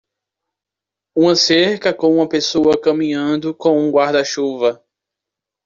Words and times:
Uma 1.15 1.35
cerca 1.35 1.93
com 1.93 2.11
uma 2.15 2.27
pessoa 2.27 2.75
caminhando 2.81 3.53
com 3.53 3.77
um 3.77 3.91
guarda-chuva 3.91 4.83